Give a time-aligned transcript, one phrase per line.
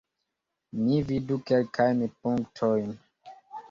[0.85, 2.95] Ni vidu kelkajn punktojn.